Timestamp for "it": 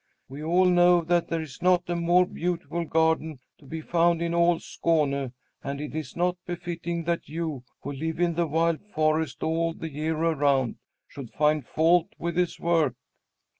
5.79-5.93